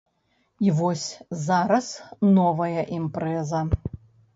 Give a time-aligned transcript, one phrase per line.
[0.67, 1.03] І вось
[1.45, 1.93] зараз
[2.41, 3.67] новая імпрэза.